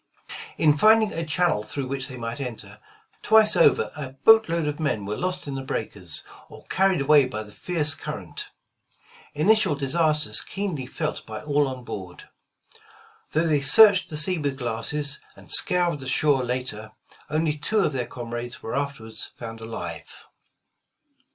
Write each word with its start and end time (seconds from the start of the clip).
In 0.57 0.75
finding 0.77 1.13
a 1.13 1.23
channel 1.23 1.61
through 1.61 1.85
which 1.85 2.07
they 2.07 2.17
might 2.17 2.39
enter, 2.39 2.79
twice 3.21 3.55
over 3.55 3.91
a 3.95 4.09
boat 4.13 4.49
load 4.49 4.65
of 4.65 4.79
men 4.79 5.05
were 5.05 5.15
lost 5.15 5.47
in 5.47 5.53
the 5.53 5.61
breakers, 5.61 6.23
or 6.49 6.65
carried 6.71 7.01
away 7.01 7.27
by 7.27 7.43
the 7.43 7.51
fierce 7.51 7.93
current,— 7.93 8.49
initial 9.43 9.75
disasters 9.75 10.41
keenly 10.41 10.87
felt 10.87 11.23
by 11.27 11.43
all 11.43 11.67
on 11.67 11.83
board. 11.83 12.27
Though 13.33 13.45
they 13.45 13.61
searched 13.61 14.09
the 14.09 14.17
sea 14.17 14.39
with 14.39 14.57
glasses, 14.57 15.19
and 15.35 15.51
scoured 15.51 15.99
the 15.99 16.07
shore 16.07 16.43
later, 16.43 16.93
only 17.29 17.55
two 17.55 17.81
of 17.81 17.93
their 17.93 18.07
comrades 18.07 18.63
were 18.63 18.75
afterward 18.75 19.13
found 19.37 19.61
alive. 19.61 20.25